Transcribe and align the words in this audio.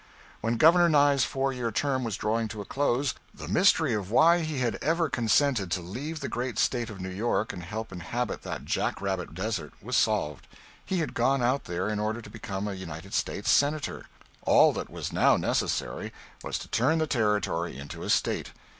When 0.39 0.57
Governor 0.57 0.89
Nye's 0.89 1.23
four 1.25 1.53
year 1.53 1.71
term 1.71 2.03
was 2.03 2.17
drawing 2.17 2.47
to 2.47 2.61
a 2.61 2.65
close, 2.65 3.13
the 3.35 3.47
mystery 3.47 3.93
of 3.93 4.09
why 4.09 4.39
he 4.39 4.57
had 4.57 4.79
ever 4.81 5.09
consented 5.11 5.69
to 5.69 5.81
leave 5.81 6.21
the 6.21 6.27
great 6.27 6.57
State 6.57 6.89
of 6.89 6.99
New 6.99 7.11
York 7.11 7.53
and 7.53 7.61
help 7.61 7.91
inhabit 7.91 8.41
that 8.41 8.65
jack 8.65 8.99
rabbit 8.99 9.35
desert 9.35 9.73
was 9.79 9.95
solved: 9.95 10.47
he 10.83 11.01
had 11.01 11.13
gone 11.13 11.43
out 11.43 11.65
there 11.65 11.87
in 11.87 11.99
order 11.99 12.19
to 12.19 12.31
become 12.31 12.67
a 12.67 12.73
United 12.73 13.13
States 13.13 13.51
Senator. 13.51 14.07
All 14.41 14.73
that 14.73 14.89
was 14.89 15.13
now 15.13 15.37
necessary 15.37 16.11
was 16.43 16.57
to 16.57 16.67
turn 16.69 16.97
the 16.97 17.05
Territory 17.05 17.77
into 17.77 18.01
a 18.01 18.09
State. 18.09 18.53